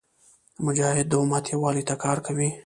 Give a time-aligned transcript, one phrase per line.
[0.65, 2.49] مجاهد د امت یووالي ته کار کوي.